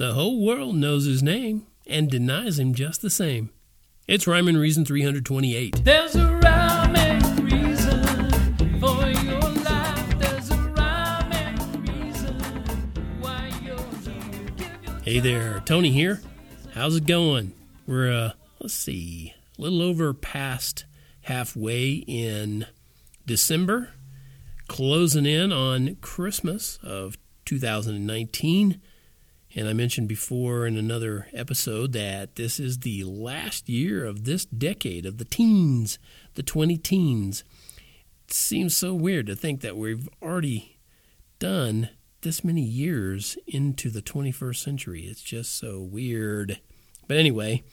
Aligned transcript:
The 0.00 0.14
whole 0.14 0.40
world 0.40 0.76
knows 0.76 1.04
his 1.04 1.22
name 1.22 1.66
and 1.86 2.10
denies 2.10 2.58
him 2.58 2.72
just 2.72 3.02
the 3.02 3.10
same. 3.10 3.50
It's 4.08 4.26
Rhyme 4.26 4.48
and 4.48 4.58
Reason 4.58 4.82
328. 4.82 5.84
There's 5.84 6.16
a 6.16 6.36
rhyme 6.36 6.96
and 6.96 7.52
reason 7.52 8.80
for 8.80 9.06
your 9.06 9.40
life. 9.40 10.18
There's 10.18 10.50
a 10.52 10.56
rhyme 10.56 11.30
and 11.32 11.86
reason 11.86 12.34
why 13.20 13.52
you're 13.62 13.76
here. 14.56 15.00
Hey 15.04 15.20
there, 15.20 15.60
Tony 15.66 15.90
here. 15.90 16.22
How's 16.72 16.96
it 16.96 17.04
going? 17.04 17.52
We're, 17.86 18.10
uh, 18.10 18.32
let's 18.58 18.72
see, 18.72 19.34
a 19.58 19.60
little 19.60 19.82
over 19.82 20.14
past 20.14 20.86
halfway 21.24 22.04
in 22.06 22.66
December, 23.26 23.90
closing 24.66 25.26
in 25.26 25.52
on 25.52 25.96
Christmas 25.96 26.78
of 26.82 27.18
2019. 27.44 28.80
And 29.54 29.68
I 29.68 29.72
mentioned 29.72 30.08
before 30.08 30.64
in 30.64 30.76
another 30.76 31.26
episode 31.32 31.92
that 31.92 32.36
this 32.36 32.60
is 32.60 32.78
the 32.78 33.02
last 33.02 33.68
year 33.68 34.04
of 34.04 34.24
this 34.24 34.44
decade 34.44 35.04
of 35.04 35.18
the 35.18 35.24
teens, 35.24 35.98
the 36.34 36.42
20 36.42 36.76
teens. 36.78 37.42
It 38.28 38.32
seems 38.32 38.76
so 38.76 38.94
weird 38.94 39.26
to 39.26 39.34
think 39.34 39.60
that 39.60 39.76
we've 39.76 40.08
already 40.22 40.78
done 41.40 41.88
this 42.20 42.44
many 42.44 42.62
years 42.62 43.36
into 43.48 43.90
the 43.90 44.02
21st 44.02 44.56
century. 44.56 45.02
It's 45.02 45.22
just 45.22 45.58
so 45.58 45.80
weird. 45.80 46.60
But 47.08 47.16
anyway, 47.16 47.64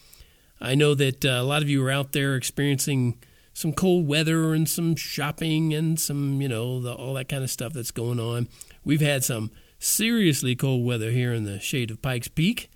I 0.59 0.73
know 0.73 0.95
that 0.95 1.23
uh, 1.23 1.29
a 1.29 1.43
lot 1.43 1.61
of 1.61 1.69
you 1.69 1.85
are 1.85 1.91
out 1.91 2.11
there 2.11 2.35
experiencing 2.35 3.19
some 3.53 3.73
cold 3.73 4.07
weather 4.07 4.53
and 4.53 4.67
some 4.67 4.95
shopping 4.95 5.75
and 5.75 5.99
some, 5.99 6.41
you 6.41 6.47
know, 6.47 6.81
the, 6.81 6.93
all 6.93 7.13
that 7.15 7.29
kind 7.29 7.43
of 7.43 7.51
stuff 7.51 7.73
that's 7.73 7.91
going 7.91 8.19
on. 8.19 8.47
We've 8.83 9.01
had 9.01 9.23
some 9.23 9.51
seriously 9.79 10.55
cold 10.55 10.85
weather 10.85 11.11
here 11.11 11.33
in 11.33 11.43
the 11.43 11.59
shade 11.59 11.91
of 11.91 12.01
Pikes 12.01 12.27
Peak, 12.27 12.69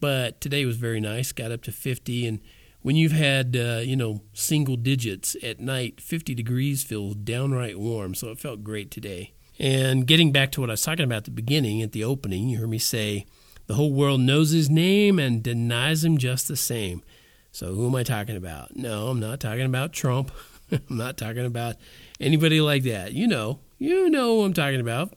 but 0.00 0.40
today 0.40 0.64
was 0.64 0.76
very 0.76 1.00
nice, 1.00 1.32
got 1.32 1.52
up 1.52 1.62
to 1.62 1.72
50. 1.72 2.26
And 2.26 2.40
when 2.82 2.96
you've 2.96 3.12
had, 3.12 3.56
uh, 3.56 3.80
you 3.82 3.96
know, 3.96 4.22
single 4.32 4.76
digits 4.76 5.36
at 5.42 5.60
night, 5.60 6.00
50 6.00 6.34
degrees 6.34 6.82
feels 6.82 7.14
downright 7.14 7.78
warm, 7.78 8.14
so 8.14 8.30
it 8.30 8.38
felt 8.38 8.62
great 8.62 8.90
today. 8.90 9.32
And 9.58 10.06
getting 10.06 10.32
back 10.32 10.52
to 10.52 10.60
what 10.60 10.70
I 10.70 10.74
was 10.74 10.82
talking 10.82 11.04
about 11.04 11.18
at 11.18 11.24
the 11.24 11.30
beginning, 11.30 11.80
at 11.82 11.92
the 11.92 12.04
opening, 12.04 12.48
you 12.48 12.58
heard 12.58 12.68
me 12.68 12.78
say, 12.78 13.26
the 13.66 13.74
whole 13.74 13.92
world 13.92 14.20
knows 14.20 14.50
his 14.50 14.70
name 14.70 15.18
and 15.18 15.42
denies 15.42 16.04
him 16.04 16.18
just 16.18 16.46
the 16.46 16.56
same. 16.56 17.02
So 17.50 17.74
who 17.74 17.86
am 17.86 17.94
I 17.94 18.02
talking 18.02 18.36
about? 18.36 18.76
No, 18.76 19.08
I'm 19.08 19.18
not 19.18 19.40
talking 19.40 19.64
about 19.64 19.92
Trump. 19.92 20.30
I'm 20.70 20.96
not 20.96 21.16
talking 21.16 21.46
about 21.46 21.76
anybody 22.20 22.60
like 22.60 22.82
that. 22.84 23.12
You 23.12 23.26
know, 23.26 23.60
you 23.78 24.10
know 24.10 24.36
who 24.36 24.44
I'm 24.44 24.52
talking 24.52 24.80
about. 24.80 25.14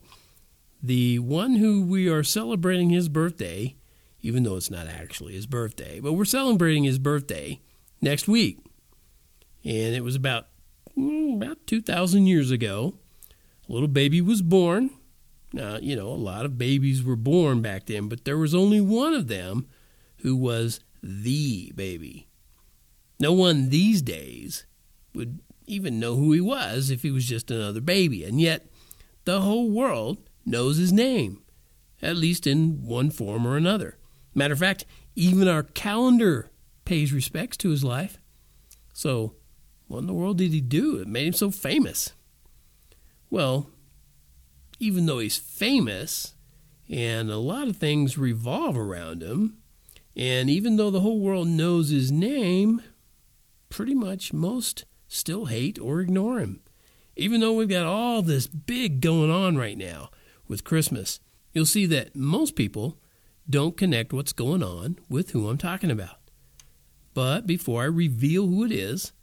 The 0.82 1.20
one 1.20 1.56
who 1.56 1.82
we 1.82 2.08
are 2.08 2.24
celebrating 2.24 2.90
his 2.90 3.10
birthday, 3.10 3.76
even 4.22 4.44
though 4.44 4.56
it's 4.56 4.72
not 4.72 4.88
actually 4.88 5.34
his 5.34 5.46
birthday, 5.46 6.00
but 6.00 6.14
we're 6.14 6.26
celebrating 6.26 6.84
his 6.86 7.00
birthday 7.00 7.60
next 8.02 8.28
week. 8.28 8.60
And 9.64 9.94
it 9.94 10.04
was 10.04 10.16
about 10.16 10.48
mm, 10.98 11.36
about 11.36 11.66
2,000 11.68 12.28
years 12.28 12.52
ago. 12.52 12.96
A 13.68 13.72
little 13.72 13.88
baby 13.88 14.22
was 14.22 14.42
born. 14.42 14.90
Now, 15.52 15.78
you 15.78 15.96
know, 15.96 16.08
a 16.08 16.14
lot 16.14 16.46
of 16.46 16.58
babies 16.58 17.04
were 17.04 17.16
born 17.16 17.62
back 17.62 17.88
then, 17.88 18.08
but 18.08 18.24
there 18.24 18.38
was 18.38 18.56
only 18.56 18.80
one 18.80 19.14
of 19.14 19.28
them 19.28 19.68
who 20.18 20.36
was 20.36 20.80
the 21.02 21.72
baby. 21.76 22.28
No 23.20 23.34
one 23.34 23.70
these 23.70 24.02
days 24.02 24.66
would 25.14 25.40
even 25.66 26.00
know 26.00 26.16
who 26.16 26.32
he 26.32 26.42
was 26.42 26.90
if 26.90 27.02
he 27.02 27.12
was 27.12 27.26
just 27.26 27.52
another 27.52 27.82
baby. 27.82 28.24
And 28.24 28.40
yet, 28.40 28.68
the 29.26 29.42
whole 29.42 29.70
world 29.70 30.29
knows 30.50 30.78
his 30.78 30.92
name, 30.92 31.42
at 32.02 32.18
least 32.18 32.48
in 32.48 32.84
one 32.84 33.12
form 33.12 33.46
or 33.46 33.56
another. 33.56 33.98
Matter 34.34 34.54
of 34.54 34.60
fact, 34.60 34.86
even 35.16 35.48
our 35.48 35.64
calendar 35.64 36.50
pays 36.86 37.14
respects 37.14 37.58
to 37.58 37.70
his 37.70 37.84
life. 37.84 38.18
So, 38.94 39.36
what 39.88 40.00
in 40.00 40.08
the 40.08 40.14
world 40.14 40.38
did 40.38 40.52
he 40.52 40.62
do 40.62 40.98
that 40.98 41.08
made 41.08 41.28
him 41.28 41.34
so 41.34 41.52
famous? 41.52 42.14
Well, 43.30 43.70
even 44.80 45.06
though 45.06 45.20
he's 45.20 45.38
famous 45.38 46.36
and 46.90 47.30
a 47.30 47.38
lot 47.38 47.68
of 47.68 47.78
things 47.78 48.18
revolve 48.18 48.78
around 48.78 49.22
him, 49.22 49.58
and 50.16 50.50
even 50.50 50.78
though 50.78 50.92
the 50.92 51.02
whole 51.02 51.20
world 51.20 51.48
knows 51.48 51.90
his 51.90 52.12
name, 52.12 52.82
pretty 53.70 53.94
much 53.94 54.34
most 54.34 54.86
still 55.08 55.46
hate 55.46 55.80
or 55.80 56.02
ignore 56.02 56.40
him. 56.40 56.62
Even 57.16 57.42
though 57.42 57.54
we've 57.54 57.70
got 57.70 57.86
all 57.86 58.22
this 58.22 58.48
big 58.48 59.02
going 59.02 59.30
on 59.30 59.58
right 59.58 59.78
now 59.78 60.10
with 60.50 60.66
Christmas, 60.66 61.22
you'll 61.54 61.66
see 61.66 61.86
that 61.86 62.16
most 62.16 62.56
people 62.58 62.98
don't 63.50 63.78
connect 63.78 64.12
what's 64.12 64.34
going 64.34 64.62
on 64.62 65.00
with 65.08 65.32
who 65.32 65.48
I'm 65.48 65.58
talking 65.58 65.90
about. 65.90 66.18
But 67.14 67.48
before 67.48 67.84
I 67.84 67.86
reveal 67.86 68.48
who 68.48 68.66
it 68.66 68.72
is, 68.72 69.14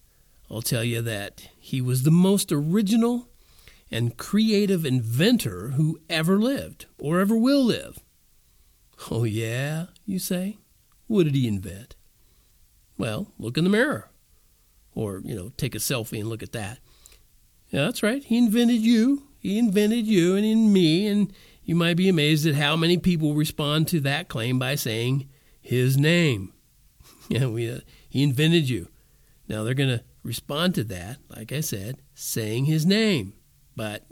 I'll 0.51 0.63
tell 0.63 0.85
you 0.85 1.03
that 1.03 1.49
he 1.59 1.81
was 1.81 2.03
the 2.05 2.11
most 2.11 2.51
original 2.51 3.29
and 3.91 4.17
creative 4.17 4.85
inventor 4.85 5.69
who 5.71 6.01
ever 6.09 6.39
lived 6.39 6.87
or 6.99 7.21
ever 7.21 7.37
will 7.37 7.65
live. 7.65 7.99
Oh, 9.11 9.25
yeah, 9.25 9.87
you 10.05 10.19
say? 10.19 10.59
What 11.07 11.25
did 11.25 11.35
he 11.35 11.47
invent? 11.47 11.95
Well, 12.99 13.33
look 13.39 13.59
in 13.59 13.65
the 13.65 13.71
mirror. 13.71 14.09
Or, 14.95 15.21
you 15.25 15.35
know, 15.35 15.53
take 15.57 15.75
a 15.75 15.79
selfie 15.79 16.19
and 16.19 16.29
look 16.29 16.43
at 16.43 16.53
that. 16.53 16.79
Yeah, 17.71 17.85
that's 17.85 18.03
right. 18.03 18.25
He 18.25 18.39
invented 18.39 18.81
you. 18.81 19.26
He 19.47 19.61
invented 19.61 20.09
you 20.09 20.35
and 20.35 20.45
in 20.45 20.73
me. 20.73 21.07
And 21.07 21.33
you 21.63 21.77
might 21.77 21.97
be 21.97 22.09
amazed 22.09 22.47
at 22.47 22.57
how 22.57 22.75
many 22.75 22.99
people 22.99 23.35
respond 23.35 23.87
to 23.89 24.01
that 24.01 24.27
claim 24.27 24.59
by 24.59 24.75
saying 24.75 25.29
his 25.61 25.97
name. 25.97 26.53
Yeah, 27.29 27.47
we, 27.47 27.69
uh, 27.69 27.81
he 28.09 28.23
invented 28.23 28.69
you. 28.69 28.89
Now 29.49 29.65
they're 29.65 29.75
going 29.75 29.99
to 29.99 30.05
respond 30.23 30.77
to 30.77 30.85
that, 30.85 31.19
like 31.29 31.51
I 31.51 31.61
said, 31.61 32.01
saying 32.15 32.67
his 32.67 32.87
name. 32.87 33.35
But 33.75 34.05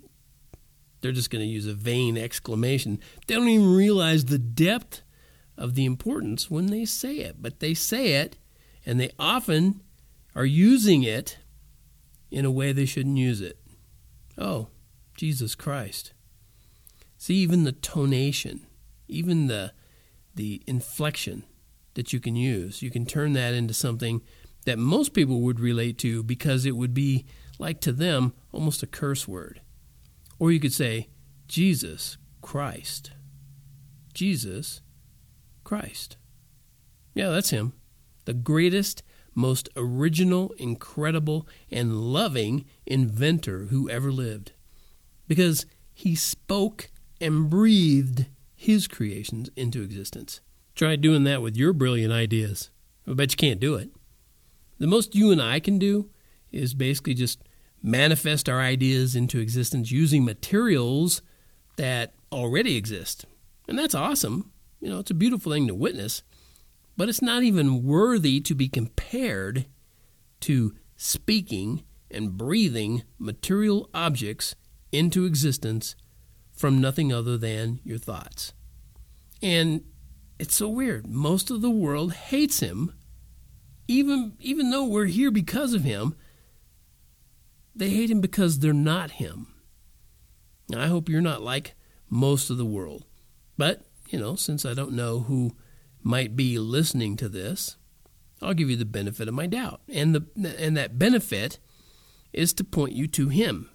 they're 1.00 1.12
just 1.12 1.30
going 1.30 1.44
to 1.44 1.48
use 1.48 1.68
a 1.68 1.74
vain 1.74 2.18
exclamation. 2.18 2.98
They 3.26 3.36
don't 3.36 3.46
even 3.46 3.72
realize 3.72 4.24
the 4.24 4.38
depth 4.38 5.02
of 5.56 5.76
the 5.76 5.84
importance 5.84 6.50
when 6.50 6.66
they 6.66 6.84
say 6.84 7.18
it. 7.18 7.36
But 7.40 7.60
they 7.60 7.72
say 7.72 8.14
it, 8.14 8.36
and 8.84 8.98
they 8.98 9.12
often 9.16 9.80
are 10.34 10.44
using 10.44 11.04
it 11.04 11.38
in 12.32 12.44
a 12.44 12.50
way 12.50 12.72
they 12.72 12.86
shouldn't 12.86 13.16
use 13.16 13.40
it. 13.40 13.60
Oh, 14.36 14.70
Jesus 15.14 15.54
Christ. 15.54 16.12
See, 17.16 17.34
even 17.36 17.64
the 17.64 17.72
tonation, 17.72 18.60
even 19.08 19.46
the, 19.46 19.72
the 20.34 20.62
inflection 20.66 21.44
that 21.94 22.12
you 22.12 22.20
can 22.20 22.36
use, 22.36 22.82
you 22.82 22.90
can 22.90 23.06
turn 23.06 23.32
that 23.34 23.54
into 23.54 23.74
something 23.74 24.20
that 24.64 24.78
most 24.78 25.12
people 25.12 25.40
would 25.42 25.60
relate 25.60 25.98
to 25.98 26.22
because 26.22 26.66
it 26.66 26.76
would 26.76 26.94
be 26.94 27.24
like 27.58 27.80
to 27.80 27.92
them 27.92 28.34
almost 28.52 28.82
a 28.82 28.86
curse 28.86 29.28
word. 29.28 29.60
Or 30.38 30.50
you 30.50 30.60
could 30.60 30.72
say, 30.72 31.08
Jesus 31.46 32.16
Christ. 32.42 33.12
Jesus 34.12 34.80
Christ. 35.62 36.16
Yeah, 37.14 37.30
that's 37.30 37.50
him. 37.50 37.74
The 38.24 38.34
greatest, 38.34 39.02
most 39.34 39.68
original, 39.76 40.52
incredible, 40.58 41.46
and 41.70 42.12
loving 42.12 42.64
inventor 42.86 43.66
who 43.66 43.88
ever 43.88 44.10
lived. 44.10 44.52
Because 45.26 45.66
he 45.92 46.14
spoke 46.14 46.90
and 47.20 47.48
breathed 47.48 48.26
his 48.54 48.88
creations 48.88 49.50
into 49.56 49.82
existence. 49.82 50.40
Try 50.74 50.96
doing 50.96 51.24
that 51.24 51.42
with 51.42 51.56
your 51.56 51.72
brilliant 51.72 52.12
ideas. 52.12 52.70
I 53.06 53.12
bet 53.12 53.32
you 53.32 53.36
can't 53.36 53.60
do 53.60 53.74
it. 53.74 53.90
The 54.78 54.86
most 54.86 55.14
you 55.14 55.30
and 55.30 55.40
I 55.40 55.60
can 55.60 55.78
do 55.78 56.10
is 56.50 56.74
basically 56.74 57.14
just 57.14 57.42
manifest 57.82 58.48
our 58.48 58.60
ideas 58.60 59.14
into 59.14 59.38
existence 59.38 59.90
using 59.90 60.24
materials 60.24 61.22
that 61.76 62.14
already 62.32 62.76
exist. 62.76 63.26
And 63.68 63.78
that's 63.78 63.94
awesome. 63.94 64.50
You 64.80 64.88
know, 64.88 64.98
it's 64.98 65.10
a 65.10 65.14
beautiful 65.14 65.52
thing 65.52 65.66
to 65.68 65.74
witness, 65.74 66.22
but 66.96 67.08
it's 67.08 67.22
not 67.22 67.42
even 67.42 67.84
worthy 67.84 68.40
to 68.40 68.54
be 68.54 68.68
compared 68.68 69.66
to 70.40 70.74
speaking 70.96 71.84
and 72.10 72.36
breathing 72.36 73.02
material 73.18 73.88
objects 73.94 74.54
into 74.94 75.24
existence 75.24 75.96
from 76.52 76.80
nothing 76.80 77.12
other 77.12 77.36
than 77.36 77.80
your 77.84 77.98
thoughts. 77.98 78.52
And 79.42 79.82
it's 80.38 80.54
so 80.54 80.68
weird. 80.68 81.06
Most 81.06 81.50
of 81.50 81.60
the 81.60 81.70
world 81.70 82.12
hates 82.12 82.60
him, 82.60 82.94
even 83.88 84.36
even 84.40 84.70
though 84.70 84.84
we're 84.84 85.06
here 85.06 85.30
because 85.30 85.74
of 85.74 85.84
him. 85.84 86.14
They 87.76 87.90
hate 87.90 88.10
him 88.10 88.20
because 88.20 88.60
they're 88.60 88.72
not 88.72 89.12
him. 89.12 89.48
Now, 90.68 90.80
I 90.80 90.86
hope 90.86 91.08
you're 91.08 91.20
not 91.20 91.42
like 91.42 91.74
most 92.08 92.48
of 92.48 92.56
the 92.56 92.64
world. 92.64 93.04
But, 93.58 93.84
you 94.08 94.18
know, 94.18 94.36
since 94.36 94.64
I 94.64 94.74
don't 94.74 94.92
know 94.92 95.20
who 95.20 95.56
might 96.00 96.36
be 96.36 96.56
listening 96.56 97.16
to 97.16 97.28
this, 97.28 97.76
I'll 98.40 98.54
give 98.54 98.70
you 98.70 98.76
the 98.76 98.84
benefit 98.84 99.26
of 99.26 99.34
my 99.34 99.46
doubt. 99.46 99.80
And 99.88 100.14
the 100.14 100.56
and 100.58 100.76
that 100.76 100.98
benefit 100.98 101.58
is 102.32 102.52
to 102.54 102.64
point 102.64 102.92
you 102.92 103.08
to 103.08 103.28
him 103.28 103.70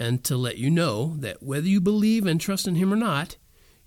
and 0.00 0.24
to 0.24 0.36
let 0.36 0.56
you 0.56 0.70
know 0.70 1.14
that 1.18 1.42
whether 1.42 1.68
you 1.68 1.80
believe 1.80 2.26
and 2.26 2.40
trust 2.40 2.66
in 2.66 2.74
him 2.74 2.92
or 2.92 2.96
not, 2.96 3.36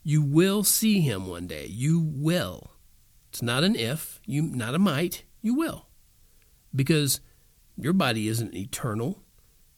You 0.03 0.21
will 0.21 0.63
see 0.63 0.99
him 0.99 1.27
one 1.27 1.47
day. 1.47 1.65
You 1.69 1.99
will. 1.99 2.71
It's 3.29 3.41
not 3.41 3.63
an 3.63 3.75
if, 3.75 4.19
you 4.25 4.41
not 4.43 4.75
a 4.75 4.79
might, 4.79 5.23
you 5.41 5.55
will. 5.55 5.87
Because 6.75 7.21
your 7.77 7.93
body 7.93 8.27
isn't 8.27 8.53
eternal. 8.53 9.23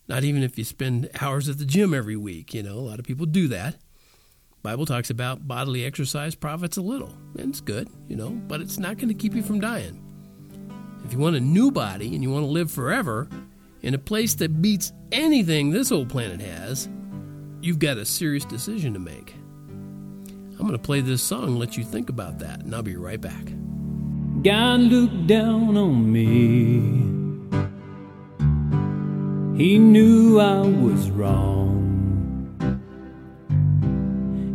Not 0.07 0.23
even 0.23 0.43
if 0.43 0.57
you 0.57 0.63
spend 0.63 1.09
hours 1.21 1.47
at 1.47 1.57
the 1.57 1.65
gym 1.65 1.93
every 1.93 2.17
week, 2.17 2.53
you 2.53 2.63
know, 2.63 2.73
a 2.73 2.87
lot 2.87 2.99
of 2.99 3.05
people 3.05 3.25
do 3.25 3.47
that. 3.49 3.77
Bible 4.61 4.85
talks 4.85 5.11
about 5.11 5.47
bodily 5.47 5.85
exercise 5.85 6.33
profits 6.33 6.77
a 6.77 6.81
little, 6.81 7.15
and 7.37 7.49
it's 7.51 7.61
good, 7.61 7.87
you 8.07 8.15
know, 8.15 8.31
but 8.31 8.61
it's 8.61 8.79
not 8.79 8.97
going 8.97 9.09
to 9.09 9.13
keep 9.13 9.35
you 9.35 9.43
from 9.43 9.59
dying. 9.59 10.01
If 11.05 11.13
you 11.13 11.19
want 11.19 11.35
a 11.35 11.39
new 11.39 11.69
body 11.69 12.15
and 12.15 12.23
you 12.23 12.31
want 12.31 12.43
to 12.45 12.51
live 12.51 12.71
forever 12.71 13.29
in 13.85 13.93
a 13.93 13.99
place 13.99 14.33
that 14.33 14.63
beats 14.63 14.91
anything 15.11 15.69
this 15.69 15.91
old 15.91 16.09
planet 16.09 16.41
has, 16.41 16.89
you've 17.61 17.77
got 17.77 17.97
a 17.97 18.03
serious 18.03 18.43
decision 18.43 18.93
to 18.93 18.99
make. 18.99 19.35
I'm 20.57 20.61
going 20.61 20.71
to 20.71 20.79
play 20.79 21.01
this 21.01 21.21
song 21.21 21.43
and 21.43 21.59
let 21.59 21.77
you 21.77 21.83
think 21.83 22.09
about 22.09 22.39
that, 22.39 22.61
and 22.61 22.73
I'll 22.73 22.81
be 22.81 22.95
right 22.95 23.21
back. 23.21 23.45
God 24.41 24.79
looked 24.79 25.27
down 25.27 25.77
on 25.77 26.11
me. 26.11 26.81
He 29.55 29.77
knew 29.77 30.39
I 30.39 30.61
was 30.61 31.11
wrong. 31.11 31.71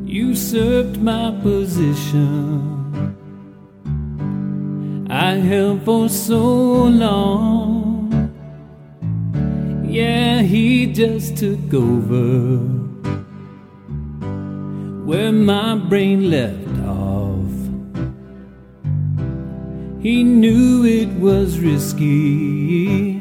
Usurped 0.07 0.99
my 0.99 1.39
position. 1.41 2.67
I 5.09 5.35
held 5.35 5.85
for 5.85 6.09
so 6.09 6.43
long. 6.43 7.90
Yeah, 9.91 10.43
he 10.43 10.87
just 10.87 11.37
took 11.37 11.75
over 11.75 12.59
where 15.05 15.33
my 15.33 15.75
brain 15.75 16.31
left 16.31 16.79
off. 16.87 17.51
He 20.01 20.23
knew 20.23 20.85
it 20.85 21.09
was 21.19 21.59
risky. 21.59 23.21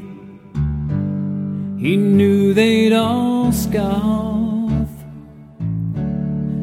He 1.80 1.98
knew 1.98 2.54
they'd 2.54 2.94
all 2.94 3.52
scoff. 3.52 4.90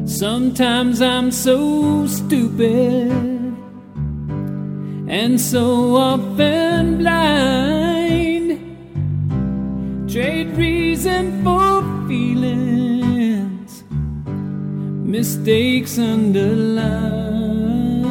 Sometimes 0.05 1.01
I'm 1.01 1.31
so 1.31 2.07
stupid 2.07 3.11
and 5.09 5.41
so 5.41 5.97
often 5.97 6.99
blind. 6.99 7.86
Trade 10.17 10.49
reason 10.57 11.43
for 11.43 11.83
feelings, 12.07 13.83
mistakes 15.05 15.99
underlined. 15.99 18.07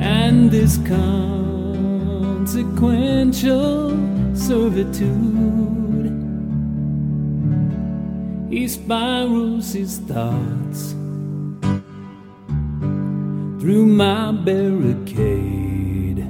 and 0.00 0.50
this 0.50 0.78
consequential 2.38 3.90
servitude. 4.34 6.12
He 8.48 8.66
spirals 8.66 9.74
his 9.74 9.98
thoughts 9.98 10.94
through 13.60 13.84
my 13.84 14.32
barricade. 14.32 16.24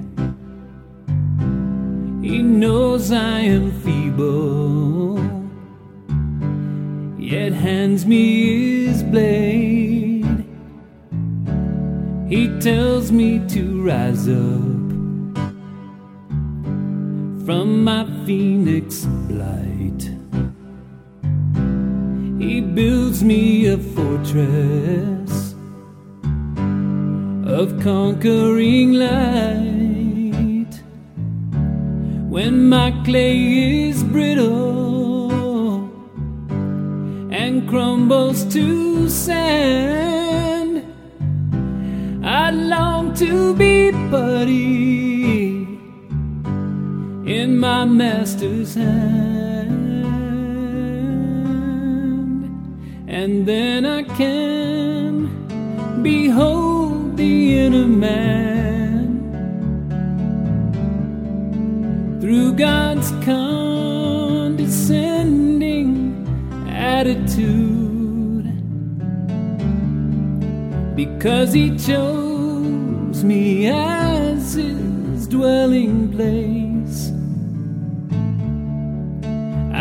He 2.21 2.43
knows 2.43 3.13
I 3.13 3.41
am 3.41 3.71
feeble, 3.83 5.04
yet 7.35 7.53
hands 7.53 8.07
me 8.07 8.87
his 8.87 9.03
blade. 9.03 10.45
He 12.29 12.43
tells 12.61 13.11
me 13.11 13.31
to 13.55 13.63
rise 13.83 14.29
up 14.29 14.85
from 17.45 17.83
my 17.83 18.03
phoenix 18.25 19.05
blight. 19.29 20.03
He 22.45 22.61
builds 22.61 23.25
me 23.25 23.67
a 23.67 23.79
fortress 23.97 25.33
of 27.61 27.67
conquering 27.83 28.93
light. 29.07 30.73
When 32.35 32.69
my 32.69 32.91
clay 33.05 33.37
is 33.89 34.05
brittle 34.05 34.84
and 37.45 37.69
crumbles 37.69 38.43
to 38.47 39.07
sand, 39.11 40.83
I 42.25 42.51
long 42.51 43.13
to 43.17 43.55
be 43.55 43.93
putty 44.11 45.67
in 47.39 47.59
my 47.59 47.85
master's 47.85 48.75
hand, 48.75 49.95
and 53.07 53.45
then 53.47 53.85
I 53.85 54.05
can 54.05 55.29
behold 56.03 57.19
the 57.19 57.59
inner 57.59 57.87
man. 58.07 58.41
Through 62.23 62.55
God's 62.55 63.11
condescending 63.27 63.94
attitude 66.95 68.47
because 70.95 71.53
He 71.53 71.77
chose 71.77 73.25
me 73.25 73.67
as 73.67 74.55
His 74.55 75.27
dwelling 75.27 76.13
place. 76.13 77.11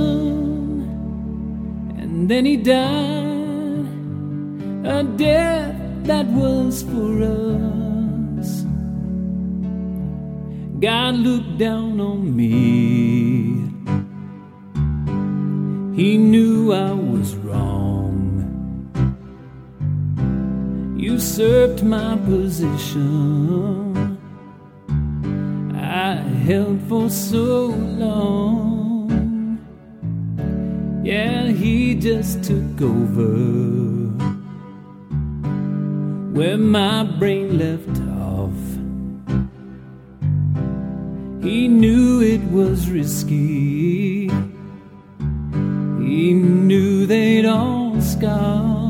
And 1.97 2.27
then 2.27 2.43
he 2.43 2.57
died 2.57 3.85
a 4.85 5.03
death 5.03 5.75
that 6.03 6.25
was 6.25 6.83
for 6.83 7.23
us. 7.23 8.65
God 10.81 11.15
looked 11.15 11.57
down 11.57 12.01
on 12.01 12.35
me. 12.35 13.71
He 15.95 16.17
knew 16.17 16.73
I 16.73 17.04
Usurped 21.25 21.81
my 21.81 22.15
position. 22.17 23.97
I 25.73 26.13
held 26.45 26.79
for 26.87 27.09
so 27.09 27.65
long. 28.05 29.57
Yeah, 31.03 31.47
he 31.47 31.95
just 31.95 32.43
took 32.43 32.79
over 32.79 33.33
where 36.37 36.59
my 36.59 37.03
brain 37.17 37.57
left 37.57 37.97
off. 38.29 38.61
He 41.43 41.67
knew 41.67 42.21
it 42.21 42.43
was 42.51 42.87
risky. 42.91 44.29
He 46.07 46.33
knew 46.33 47.07
they'd 47.07 47.47
all 47.47 47.99
scoff. 47.99 48.84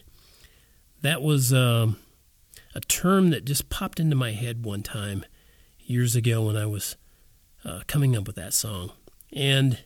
that 1.02 1.20
was 1.22 1.52
um, 1.52 1.96
a 2.72 2.80
term 2.80 3.30
that 3.30 3.44
just 3.44 3.68
popped 3.68 3.98
into 3.98 4.14
my 4.14 4.30
head 4.30 4.64
one 4.64 4.84
time 4.84 5.24
years 5.80 6.14
ago 6.14 6.46
when 6.46 6.56
I 6.56 6.66
was 6.66 6.96
uh, 7.64 7.80
coming 7.88 8.16
up 8.16 8.28
with 8.28 8.36
that 8.36 8.54
song. 8.54 8.92
And 9.32 9.78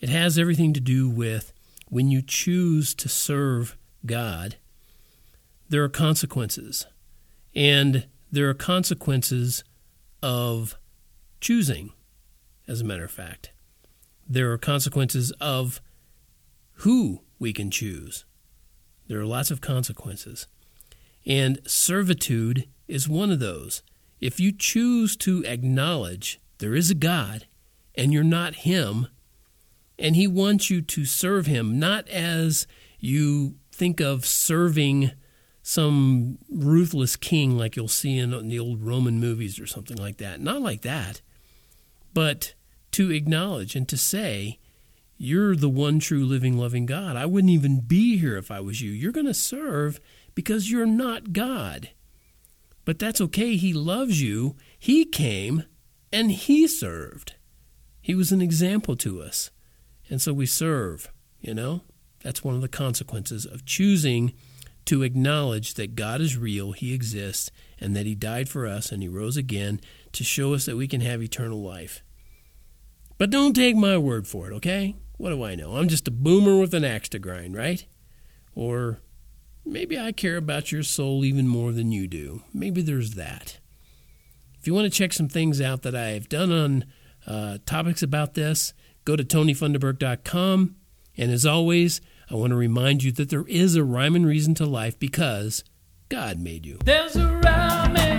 it 0.00 0.08
has 0.08 0.38
everything 0.38 0.72
to 0.72 0.80
do 0.80 1.06
with 1.10 1.52
when 1.90 2.10
you 2.10 2.22
choose 2.22 2.94
to 2.94 3.10
serve 3.10 3.76
God, 4.06 4.56
there 5.68 5.84
are 5.84 5.90
consequences. 5.90 6.86
And 7.54 8.06
there 8.30 8.48
are 8.48 8.54
consequences 8.54 9.64
of 10.22 10.78
choosing, 11.42 11.92
as 12.66 12.80
a 12.80 12.84
matter 12.84 13.04
of 13.04 13.10
fact. 13.10 13.52
There 14.26 14.50
are 14.50 14.56
consequences 14.56 15.30
of 15.32 15.82
who 16.82 17.22
we 17.38 17.52
can 17.52 17.70
choose. 17.70 18.24
There 19.08 19.20
are 19.20 19.26
lots 19.26 19.50
of 19.50 19.60
consequences. 19.60 20.46
And 21.24 21.60
servitude 21.64 22.68
is 22.88 23.08
one 23.08 23.30
of 23.30 23.38
those. 23.38 23.82
If 24.20 24.40
you 24.40 24.52
choose 24.52 25.16
to 25.18 25.44
acknowledge 25.44 26.40
there 26.58 26.74
is 26.74 26.90
a 26.90 26.96
God 26.96 27.46
and 27.94 28.12
you're 28.12 28.24
not 28.24 28.54
Him, 28.56 29.06
and 29.96 30.16
He 30.16 30.26
wants 30.26 30.70
you 30.70 30.82
to 30.82 31.04
serve 31.04 31.46
Him, 31.46 31.78
not 31.78 32.08
as 32.08 32.66
you 32.98 33.56
think 33.70 34.00
of 34.00 34.26
serving 34.26 35.12
some 35.62 36.38
ruthless 36.50 37.14
king 37.14 37.56
like 37.56 37.76
you'll 37.76 37.86
see 37.86 38.18
in 38.18 38.48
the 38.48 38.58
old 38.58 38.82
Roman 38.82 39.20
movies 39.20 39.60
or 39.60 39.66
something 39.66 39.96
like 39.96 40.16
that. 40.16 40.40
Not 40.40 40.60
like 40.60 40.82
that, 40.82 41.20
but 42.12 42.54
to 42.92 43.12
acknowledge 43.12 43.76
and 43.76 43.88
to 43.88 43.96
say, 43.96 44.58
you're 45.22 45.54
the 45.54 45.68
one 45.68 46.00
true 46.00 46.24
living, 46.24 46.58
loving 46.58 46.84
God. 46.84 47.14
I 47.14 47.26
wouldn't 47.26 47.52
even 47.52 47.78
be 47.78 48.18
here 48.18 48.36
if 48.36 48.50
I 48.50 48.58
was 48.58 48.80
you. 48.80 48.90
You're 48.90 49.12
going 49.12 49.26
to 49.26 49.32
serve 49.32 50.00
because 50.34 50.68
you're 50.68 50.84
not 50.84 51.32
God. 51.32 51.90
But 52.84 52.98
that's 52.98 53.20
okay. 53.20 53.54
He 53.54 53.72
loves 53.72 54.20
you. 54.20 54.56
He 54.76 55.04
came 55.04 55.62
and 56.12 56.32
He 56.32 56.66
served. 56.66 57.34
He 58.00 58.16
was 58.16 58.32
an 58.32 58.42
example 58.42 58.96
to 58.96 59.22
us. 59.22 59.52
And 60.10 60.20
so 60.20 60.32
we 60.32 60.44
serve, 60.44 61.12
you 61.40 61.54
know? 61.54 61.82
That's 62.24 62.42
one 62.42 62.56
of 62.56 62.60
the 62.60 62.66
consequences 62.66 63.46
of 63.46 63.64
choosing 63.64 64.32
to 64.86 65.04
acknowledge 65.04 65.74
that 65.74 65.94
God 65.94 66.20
is 66.20 66.36
real, 66.36 66.72
He 66.72 66.92
exists, 66.92 67.52
and 67.78 67.94
that 67.94 68.06
He 68.06 68.16
died 68.16 68.48
for 68.48 68.66
us 68.66 68.90
and 68.90 69.04
He 69.04 69.08
rose 69.08 69.36
again 69.36 69.80
to 70.14 70.24
show 70.24 70.52
us 70.52 70.66
that 70.66 70.76
we 70.76 70.88
can 70.88 71.00
have 71.00 71.22
eternal 71.22 71.62
life. 71.62 72.02
But 73.18 73.30
don't 73.30 73.54
take 73.54 73.76
my 73.76 73.96
word 73.96 74.26
for 74.26 74.50
it, 74.50 74.54
okay? 74.54 74.96
What 75.22 75.30
do 75.30 75.44
I 75.44 75.54
know? 75.54 75.76
I'm 75.76 75.86
just 75.86 76.08
a 76.08 76.10
boomer 76.10 76.58
with 76.58 76.74
an 76.74 76.82
axe 76.84 77.08
to 77.10 77.20
grind, 77.20 77.54
right? 77.54 77.86
Or 78.56 78.98
maybe 79.64 79.96
I 79.96 80.10
care 80.10 80.36
about 80.36 80.72
your 80.72 80.82
soul 80.82 81.24
even 81.24 81.46
more 81.46 81.70
than 81.70 81.92
you 81.92 82.08
do. 82.08 82.42
Maybe 82.52 82.82
there's 82.82 83.12
that. 83.12 83.60
If 84.58 84.66
you 84.66 84.74
want 84.74 84.92
to 84.92 84.98
check 84.98 85.12
some 85.12 85.28
things 85.28 85.60
out 85.60 85.82
that 85.82 85.94
I've 85.94 86.28
done 86.28 86.50
on 86.50 86.84
uh, 87.24 87.58
topics 87.66 88.02
about 88.02 88.34
this, 88.34 88.74
go 89.04 89.14
to 89.14 89.22
tonyfunderburk.com. 89.22 90.74
And 91.16 91.30
as 91.30 91.46
always, 91.46 92.00
I 92.28 92.34
want 92.34 92.50
to 92.50 92.56
remind 92.56 93.04
you 93.04 93.12
that 93.12 93.30
there 93.30 93.46
is 93.46 93.76
a 93.76 93.84
rhyme 93.84 94.16
and 94.16 94.26
reason 94.26 94.56
to 94.56 94.66
life 94.66 94.98
because 94.98 95.62
God 96.08 96.40
made 96.40 96.66
you. 96.66 96.78
There's 96.84 97.14
a 97.14 97.28
rhyme 97.28 97.96
and 97.96 98.11